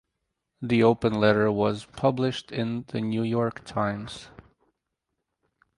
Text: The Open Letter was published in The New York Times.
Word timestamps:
The 0.63 0.81
Open 0.81 1.13
Letter 1.13 1.51
was 1.51 1.85
published 1.85 2.51
in 2.51 2.85
The 2.87 3.01
New 3.01 3.21
York 3.21 3.63
Times. 3.65 4.29